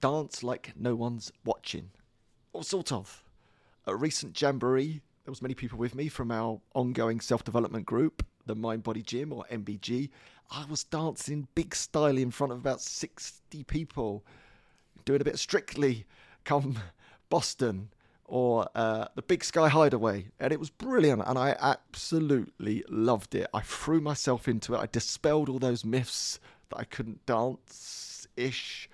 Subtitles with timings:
[0.00, 1.90] dance like no one's watching.
[2.52, 3.24] Or sort of.
[3.86, 8.54] A recent jamboree, there was many people with me from our ongoing self-development group, the
[8.54, 10.10] Mind Body Gym or MBG.
[10.50, 14.24] I was dancing big style in front of about 60 people,
[15.04, 16.06] doing a bit strictly
[16.44, 16.78] come
[17.28, 17.90] Boston
[18.24, 23.48] or uh, the Big Sky Hideaway, and it was brilliant, and I absolutely loved it.
[23.52, 24.78] I threw myself into it.
[24.78, 26.38] I dispelled all those myths
[26.68, 28.88] that I couldn't dance ish.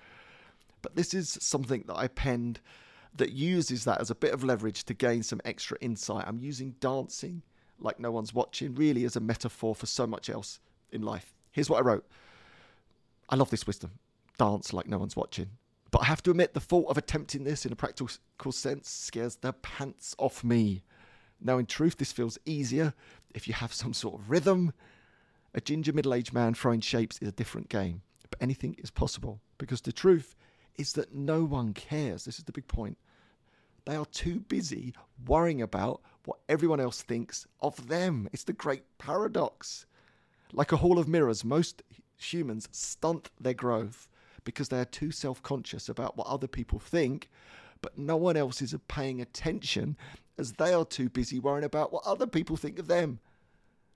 [0.87, 2.61] But this is something that I penned
[3.17, 6.23] that uses that as a bit of leverage to gain some extra insight.
[6.25, 7.41] I'm using dancing
[7.77, 10.61] like no one's watching, really as a metaphor for so much else
[10.93, 11.33] in life.
[11.51, 12.09] Here's what I wrote
[13.27, 13.99] I love this wisdom
[14.37, 15.49] dance like no one's watching.
[15.91, 19.35] But I have to admit, the thought of attempting this in a practical sense scares
[19.35, 20.83] the pants off me.
[21.41, 22.93] Now, in truth, this feels easier
[23.35, 24.71] if you have some sort of rhythm.
[25.53, 29.41] A ginger middle aged man throwing shapes is a different game, but anything is possible
[29.57, 30.33] because the truth
[30.77, 32.25] is that no one cares.
[32.25, 32.97] This is the big point.
[33.85, 34.93] They are too busy
[35.25, 38.27] worrying about what everyone else thinks of them.
[38.33, 39.85] It's the great paradox.
[40.53, 41.83] Like a hall of mirrors, most
[42.17, 44.09] humans stunt their growth
[44.43, 47.29] because they are too self conscious about what other people think,
[47.81, 49.97] but no one else is paying attention
[50.37, 53.19] as they are too busy worrying about what other people think of them.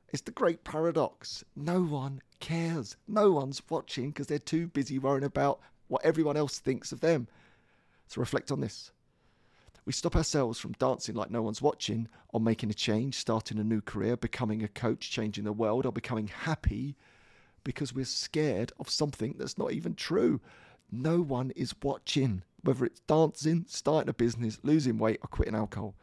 [0.10, 1.44] It's the great paradox.
[1.56, 2.98] No one cares.
[3.08, 5.62] No one's watching because they're too busy worrying about
[5.92, 7.28] what everyone else thinks of them.
[8.08, 8.92] So reflect on this.
[9.84, 13.64] We stop ourselves from dancing like no one's watching, or making a change, starting a
[13.64, 16.96] new career, becoming a coach, changing the world, or becoming happy
[17.66, 20.40] because we're scared of something that's not even true.
[20.92, 25.96] No one is watching, whether it's dancing, starting a business, losing weight, or quitting alcohol.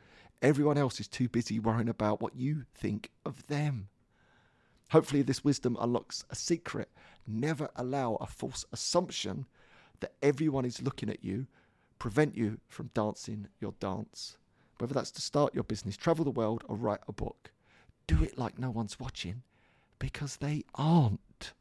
[0.43, 3.89] Everyone else is too busy worrying about what you think of them.
[4.91, 6.91] Hopefully, this wisdom unlocks a secret.
[7.27, 9.47] Never allow a false assumption
[10.01, 11.47] that everyone is looking at you
[11.99, 14.37] prevent you from dancing your dance.
[14.79, 17.51] Whether that's to start your business, travel the world, or write a book.
[18.07, 19.43] Do it like no one's watching
[19.99, 21.53] because they aren't.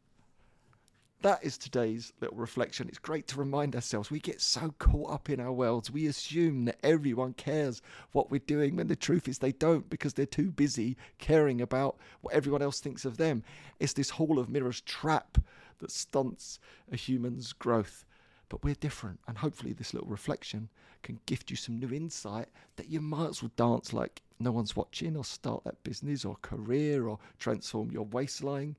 [1.23, 2.87] That is today's little reflection.
[2.87, 4.11] It's great to remind ourselves.
[4.11, 5.89] We get so caught up in our worlds.
[5.89, 7.81] We assume that everyone cares
[8.11, 11.97] what we're doing when the truth is they don't because they're too busy caring about
[12.21, 13.43] what everyone else thinks of them.
[13.79, 15.39] It's this hall of mirrors trap
[15.79, 16.59] that stunts
[16.91, 18.05] a human's growth.
[18.49, 20.69] But we're different, and hopefully, this little reflection
[21.03, 22.47] can gift you some new insight
[22.77, 26.37] that you might as well dance like no one's watching, or start that business or
[26.41, 28.77] career, or transform your waistline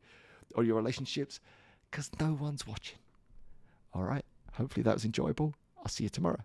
[0.55, 1.41] or your relationships
[1.91, 2.99] because no one's watching.
[3.93, 4.25] All right.
[4.55, 5.55] Hopefully that was enjoyable.
[5.79, 6.41] I'll see you tomorrow.